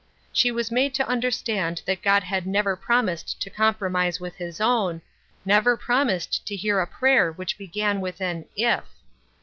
[0.33, 5.03] She was made to understand that God had never promised to compromise with his own,
[5.45, 8.83] never promised to hear a prayer which began with an "if."